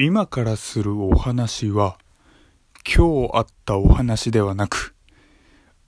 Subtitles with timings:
[0.00, 1.98] 今からするお話は、
[2.86, 4.94] 今日あったお話ではなく、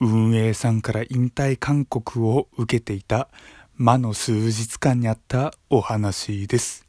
[0.00, 3.28] 運営さんから引退勧告を受けていた
[3.76, 6.88] 魔の数日間にあったお話です。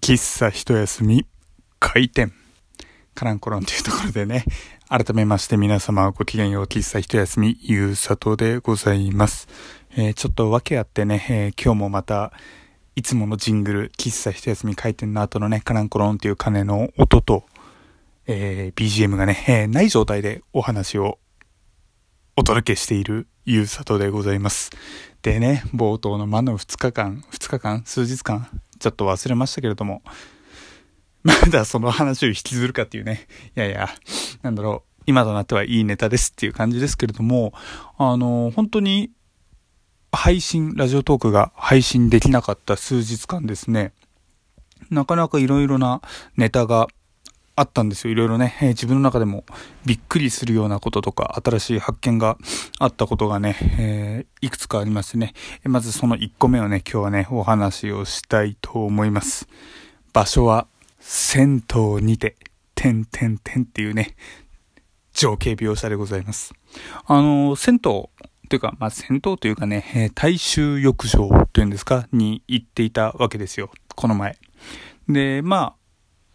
[0.00, 1.26] 喫茶一休み、
[1.78, 2.32] 開店。
[3.14, 4.46] カランコロンというところでね、
[4.88, 9.48] 改めまして皆様ごきげんよう、喫茶一休み、ゆうさとでございます。
[9.98, 12.32] えー、ちょっと訳あってね、えー、今日もまた、
[12.94, 17.44] いつものジングル、喫茶一休み開店の後のね、カランコロンっていう鐘の音と、
[18.26, 21.18] えー、BGM がね、えー、ない状態でお話を
[22.36, 24.70] お届けしているゆうさとでございます。
[25.22, 28.46] でね、冒頭の魔の2日間、2日間数日間
[28.78, 30.02] ちょっと忘れましたけれども、
[31.22, 33.88] まだその話を引きずるかっていうね、いやいや、
[34.42, 37.54] なんだろう、今となってはいいネタですっていう感じですけれども、
[37.96, 39.10] あの、本当に
[40.12, 43.92] 配信、ラジオトークが配信できなかった数日間ですね、
[44.90, 46.02] なかなかいろいろな
[46.36, 46.86] ネタが
[47.56, 48.12] あったんですよ。
[48.12, 49.44] いろいろね、えー、自分の中でも
[49.84, 52.36] びっくりするようなこととか、新しい発見が
[52.78, 55.32] あったことがね、えー、いくつかありましてね、
[55.64, 59.48] まずその1個目をね、今日はね、お話をしたいと思います。
[60.12, 60.66] 場所は、
[60.98, 62.36] 銭湯にて、
[62.74, 64.14] てんてんてんっていうね、
[65.12, 66.54] 情景描写でございます。
[67.06, 68.08] あの、銭湯
[68.52, 73.70] というか、まあ、銭湯というかね、えー、大衆浴場というんですか、に行っていたわけですよ。
[73.96, 74.36] この前。
[75.08, 75.74] で、ま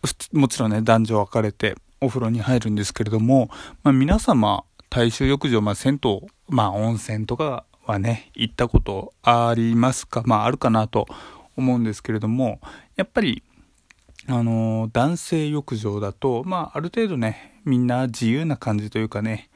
[0.02, 3.52] あ、もちろんね、男女分かれてお風呂に入るんですけれども、
[3.84, 11.06] まあ、皆様、大衆浴場、まあ、銭湯、まあ、温泉とかはね、行ったことありますかまあ、あるかなと
[11.56, 12.60] 思うんですけれども、
[12.96, 13.44] やっぱり、
[14.26, 19.52] あの、男性浴場だと、まあ、ある程度ね、みんな自由な感じというかね、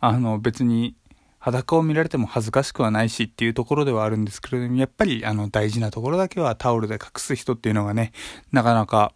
[0.00, 0.96] あの、別に
[1.44, 8.12] 裸を見られても恥ずかしくはないしっていうところではあるんですけれども、やっぱりあの大事なところだけはタオルで隠す人っていうのがね、
[8.50, 9.12] なかなか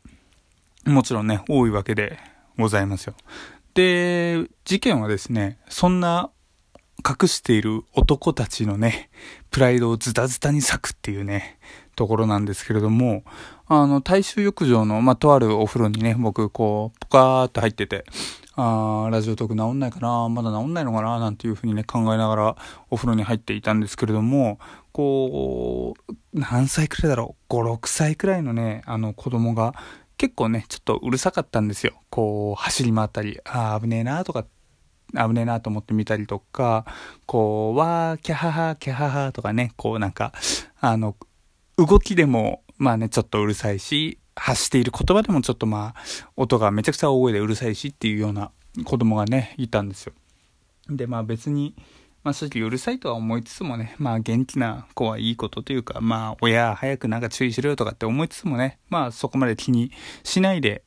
[0.84, 2.18] もちろんね、多いわけで
[2.58, 3.14] ございますよ。
[3.72, 6.30] で、事件はですね、そんな
[6.98, 9.08] 隠している男たちのね、
[9.50, 11.58] プライドをズタズタに裂くっていうね、
[11.96, 13.24] ところなんですけれども、
[13.70, 18.06] あの、大衆浴場の、まあ、とあるお風呂にね、僕、こう、ポカーっと入ってて、
[18.56, 22.56] あラジオトーク治んないかなまだ治んないのかななんていうふうにね、考えながら
[22.90, 24.58] お風呂に入っていたんですけれども、
[24.90, 29.74] こう、何歳くらいだろう ?5、6歳くらいのね、あの子供が
[30.16, 31.92] 結構ね、ちょっとうるさかったんですよ。
[32.08, 34.46] こう、走り回ったり、ああ、危ねえなとか、
[35.12, 36.86] 危ねえなと思って見たりとか、
[37.26, 40.32] こう、わー、キャハハ、キャハハとかね、こうなんか、
[40.80, 41.14] あの、
[41.76, 46.00] 動きでも、まあね、ちょっとうるさいし、発している言葉でもちょっとまあ、
[46.36, 48.52] 音がめちゃくちゃ大声でうるさいしっていうような
[48.84, 50.12] 子供がね、いたんですよ。
[50.88, 51.74] で、まあ別に、
[52.24, 59.90] まあ正直うるさいとは思いつつもね、まあ元気な子はいいことというか、まあ親早くなんか注意しろよとかって思いつつもね、まあそこまで気に
[60.22, 60.82] しないで、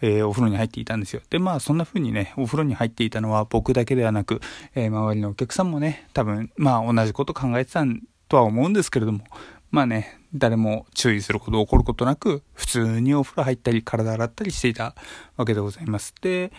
[0.00, 1.22] えー、お風呂に入っていたんですよ。
[1.30, 4.40] で、まあそんな風にね、お風呂に入っていたのは僕だけではなく、
[4.74, 9.24] えー、周りのお客さんもね、多分、まあ同じこと考えてたんとは思うんですけれども、
[9.72, 14.94] まあね、誰も注意すること起こることなく、普通にお風呂入ったり、体洗ったりしていた
[15.38, 16.14] わけでございます。
[16.20, 16.52] で、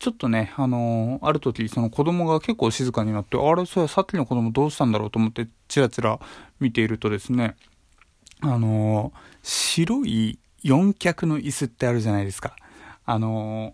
[0.00, 6.18] ちょっとね、あのー、ある時、その子供が結構静かになって、あれ、それさっきの子供どうしたんだろうと思って、チラチラ
[6.58, 7.54] 見ているとですね、
[8.40, 12.56] あのー、白い四脚の椅子ってあるじゃないですか。
[13.06, 13.72] あのー、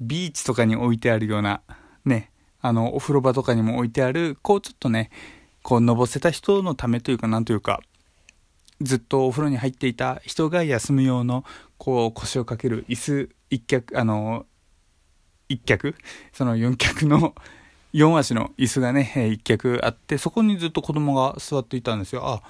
[0.00, 1.60] ビーチとかに置いてあるような、
[2.04, 2.30] ね、
[2.60, 5.10] あの、お風呂場とかにも置いてある、こうちょっとね、
[5.64, 7.80] こう、のぼせた人のためというか、なんというか、
[8.80, 11.44] ずっとお風呂に入っていた人が休む用の、
[11.78, 14.46] こう、腰をかける椅子、一脚、あの、
[15.48, 15.94] 一脚
[16.32, 17.34] その四脚の、
[17.92, 22.22] 四足の椅子がね、一脚あって、そこにずっと子供が座っていたんですよ。
[22.26, 22.42] あ、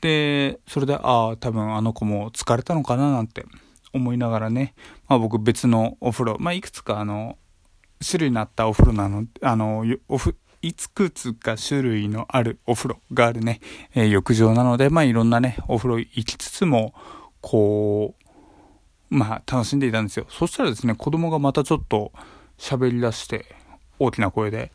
[0.00, 3.44] で、それで、ああ、多分あの子も疲れたのかななんて
[3.92, 4.74] 思いながらね、
[5.08, 7.36] まあ僕別のお風呂、まあいくつかあの、
[8.06, 10.36] 種類になったお風呂なの、あの、おふ、
[10.66, 13.60] いくつか種類のあるお風呂があるね、
[13.94, 16.92] えー、浴場なので、まあいろんなね、お風呂行きつつも、
[17.40, 18.14] こ
[19.10, 20.26] う、まあ楽しんでいたんですよ。
[20.28, 22.12] そしたらですね、子供がまたちょっと
[22.58, 23.46] 喋り出して、
[23.98, 24.72] 大きな声で、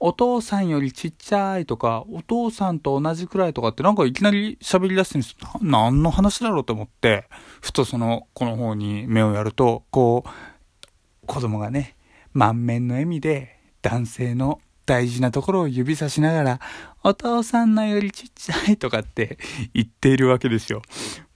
[0.00, 5.60] お父さんよりちっちゃいとか、お父さんと同じくらいとかってなんかいきなり喋り出してるんですよ。
[5.60, 7.28] 何の話だろうと思って、
[7.60, 11.96] ふとその子の方に目をやると、こう、子供がね、
[12.32, 14.60] 満面の笑みで男性の
[14.90, 16.60] 大事なところを指さしながら、
[17.04, 19.38] お父さんのよりちっちゃいとかって
[19.72, 20.82] 言っているわけですよ。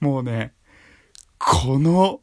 [0.01, 0.51] もうね、
[1.37, 2.19] この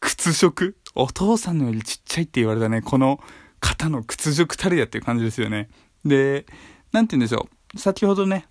[0.00, 3.20] 屈辱、お父さんのよりちっちゃいって言われたね、この
[3.60, 5.68] 方の屈辱たるやっていう感じですよね。
[6.04, 6.44] で、
[6.90, 7.78] なんて言うんでしょう。
[7.78, 8.48] 先ほどね、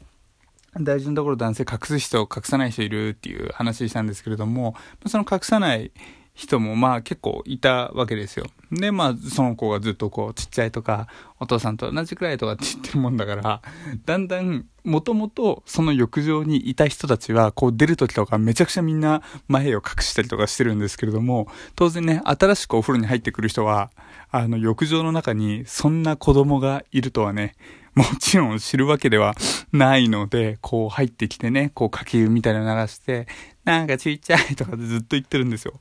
[0.80, 4.78] 大事なところ男性隠す人、隠さない人いるっていう話したんですけれども、
[5.08, 5.92] その隠さない
[6.38, 8.46] 人もまあ結構いたわけですよ。
[8.72, 11.08] で、まあその子がずっとこうちっちゃいとか、
[11.40, 13.62] お父さんと同じくらいとかって言ってるもんだから、
[14.06, 23.90] だんだんもともとその浴場にいた人たちはこう出る時とかめちゃくちゃみんな前を隠したりとかしてるんですけれども、当然ね、新しくお風呂に入ってくる人は、
[24.30, 27.56] あの浴場の中にそんな子供がいるとはね、
[27.96, 29.36] もちろん知るわけでは
[29.72, 33.26] ないので、こう入ってきてね、こうかけ湯みたいなの流して、
[33.64, 35.74] なんかちっちゃいとかでずっと言ってるんですよ。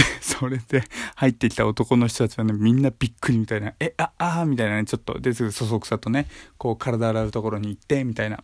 [0.20, 0.82] それで
[1.16, 8.42] 入ってきた男の人たちはね、みんなびっくりみたいな、え、あ、あみたいなね、ちょっと、で、すぐそそくさとね、こう体洗うところに行って、みたいな。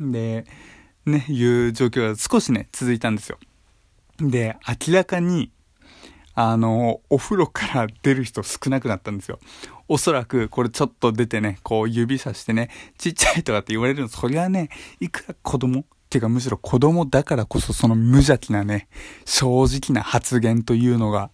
[0.00, 0.44] で、
[1.06, 3.38] ね、いう状況が少しね、続いたんですよ。
[4.20, 4.56] で、
[4.88, 5.50] 明らかに、
[6.34, 9.40] あの、お風呂から出る人少なくなったんですよ。
[9.88, 14.68] おそらく、これちょっと出てね、こう指さしてね、ちっちゃいとかって言われるの、そりゃね、
[15.00, 18.88] いくら子供ていうかむしろ子供だからこそその無邪気なね、
[19.24, 21.30] 正直な発言というのが、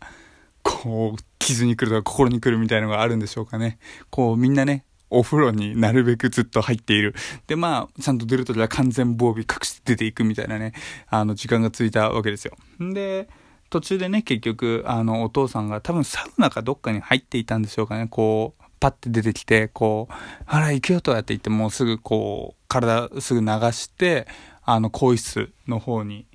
[0.62, 3.78] こう、傷に来るとか心に来るみたいのがあるんでしょうかね。
[4.10, 7.14] こう、みんなね、お風呂になるべくずっと入っている。
[7.46, 10.72] で、まあ、ちゃんと出るときは完全防備隠して出ていくみたいなね、
[11.08, 12.56] あの、時間がついたわけですよ。
[12.80, 13.28] で、
[13.70, 18.08] 途中でね、結局、あの、お父さんが多分サウナかどっかに入っていたんでしょうかね。
[18.08, 20.14] こう、パッて出てきて、こう、
[20.46, 24.26] あら、行くよとやって言って、もうすぐこう、体すぐ流して、
[24.64, 26.26] あの、更衣室の方に、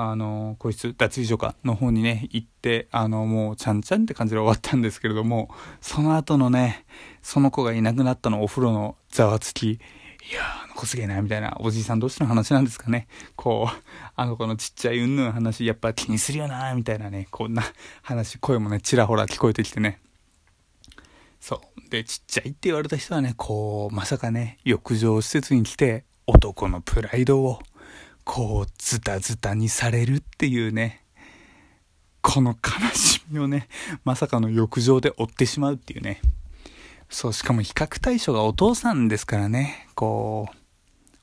[0.00, 5.48] あの、個室、脱衣所か、の方にね、行って、あの、もう、ちゃんちゃんって感じで終わったんですけれども、
[5.80, 6.84] その後のね、
[7.20, 9.78] その子がいなくなったのお風呂のざわつき、い
[10.32, 13.08] やー、あの子すげえな、みたいな、おじいさん同士の話なんですかね。
[13.34, 13.82] こう、
[14.14, 17.64] あの子のちっちゃいうんぬん話、やっぱ気にするよな、みたいなね、こんな
[18.02, 20.00] 話、声もね、ちらほら聞こえてきてね。
[21.40, 21.90] そう。
[21.90, 27.58] で、ちっちゃいって言われた人はね、こう、まさかね、浴場施設に来て、男のプライドを、
[28.22, 31.02] こう、ズタズタにされるっていうね、
[32.20, 33.66] この悲しみをね、
[34.04, 36.20] まさかの浴場で追ってしまうっていうね。
[37.08, 40.56] そう、しかも比較対象がお父さんですからね、こう、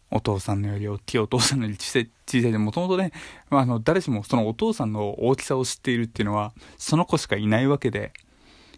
[0.10, 3.12] お父さんのより大きいお父さんのより小さい、小さいで、もともとね、
[3.52, 8.12] まあの、誰しもそのお父さんの大きさを知っているっていうのは、その子しかいないわけで、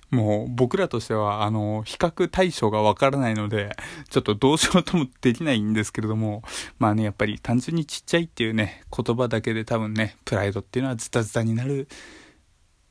[0.09, 3.75] もう僕らとしては、あの、比較対象がわからないので、
[4.09, 6.43] ちょっとどうしようともできないんですけれども、
[6.79, 11.89] まあね、やっぱり単純にちっちゃいっていうね、言葉だけで多分ね、プライドっていうのはズタズタになる、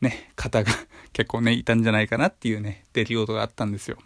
[0.03, 0.71] ね、方が
[1.15, 3.97] 結構ね、いたんじゃないかなっていうね、出来事があったんですよ。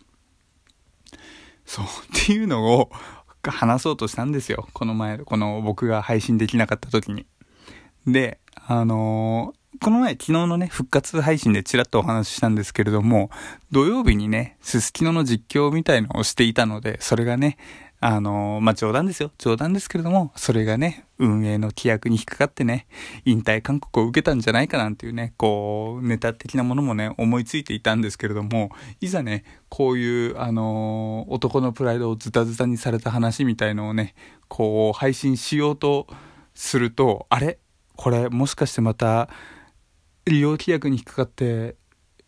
[1.66, 1.88] そう、っ
[2.26, 2.90] ていうのを
[3.42, 4.68] 話そうとしたんですよ。
[4.72, 7.26] この前、この僕が配信できなかった時に。
[8.06, 13.30] で、あのーこの前、昨日のね、復活配信でちらっとお話ししたんですけれども、
[13.70, 17.56] 土曜日にね、すすきのの実況みたいのをしていたので、それがね、
[17.98, 19.30] あのまあ、冗談ですよ。
[19.38, 22.88] 冗談ですけれども、それがね、運営の規約に引っかかってね、
[23.24, 34.14] 引退勧告を受けたんじゃないかなんていうね、こう、ネタ的なものもね、思いついていたんですけれども、いざね、こういう、あの男のプライドをズタズタにされた話みたいのをね、
[34.48, 36.06] こう、配信しようと
[36.54, 37.58] すると、あれ？
[37.96, 39.30] これ、もしかしてまた、
[40.30, 41.74] 利用規約に引っかかって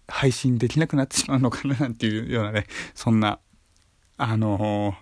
[0.08, 3.38] 配信できなくなってしまうのかななんていうようなね、そんな、
[4.16, 4.94] あのー、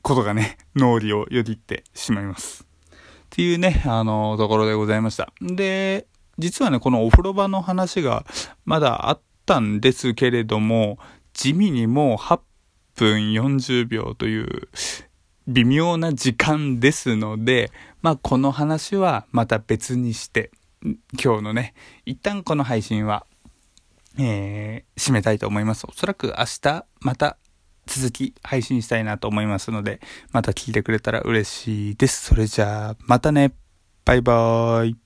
[0.00, 2.66] ことがね、脳裏をよぎってしまいます。
[2.94, 2.96] っ
[3.28, 5.30] ていうね、あのー、ところでございました。
[5.42, 6.06] で、
[6.38, 8.24] 実はね、このお風呂場の話が
[8.64, 10.98] まだあったんですけれども、
[11.34, 12.40] 地味にもう8
[12.96, 14.68] 分40秒という
[15.48, 20.50] 微妙な時間ですので、まあこの話はまた別にして、
[20.82, 21.74] 今日のね、
[22.04, 23.26] 一旦この配信は、
[24.18, 25.86] えー、締めたいと思います。
[25.88, 27.38] おそらく明日また
[27.86, 30.00] 続き配信したいなと思いますので、
[30.32, 32.26] また聞いてくれたら嬉しいです。
[32.26, 33.52] それじゃあ、またね。
[34.04, 35.01] バイバーイ。